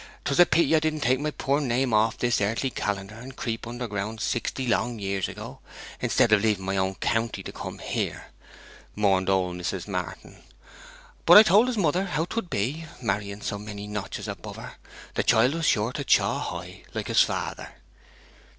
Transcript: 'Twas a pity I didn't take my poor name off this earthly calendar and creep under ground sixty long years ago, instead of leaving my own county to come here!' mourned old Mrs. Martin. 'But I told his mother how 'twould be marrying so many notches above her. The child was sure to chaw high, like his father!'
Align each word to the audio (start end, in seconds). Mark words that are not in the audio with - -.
'Twas 0.25 0.39
a 0.39 0.47
pity 0.47 0.75
I 0.75 0.79
didn't 0.79 1.01
take 1.01 1.19
my 1.19 1.29
poor 1.29 1.61
name 1.61 1.93
off 1.93 2.17
this 2.17 2.41
earthly 2.41 2.71
calendar 2.71 3.13
and 3.13 3.35
creep 3.35 3.67
under 3.67 3.87
ground 3.87 4.19
sixty 4.19 4.65
long 4.65 4.97
years 4.97 5.27
ago, 5.27 5.59
instead 5.99 6.31
of 6.31 6.41
leaving 6.41 6.65
my 6.65 6.75
own 6.75 6.95
county 6.95 7.43
to 7.43 7.51
come 7.51 7.77
here!' 7.77 8.31
mourned 8.95 9.29
old 9.29 9.57
Mrs. 9.57 9.87
Martin. 9.87 10.41
'But 11.27 11.37
I 11.37 11.43
told 11.43 11.67
his 11.67 11.77
mother 11.77 12.05
how 12.05 12.25
'twould 12.25 12.49
be 12.49 12.85
marrying 12.99 13.41
so 13.41 13.59
many 13.59 13.85
notches 13.85 14.27
above 14.27 14.55
her. 14.55 14.71
The 15.13 15.21
child 15.21 15.53
was 15.53 15.67
sure 15.67 15.91
to 15.91 16.03
chaw 16.03 16.39
high, 16.39 16.81
like 16.95 17.07
his 17.07 17.21
father!' 17.21 17.69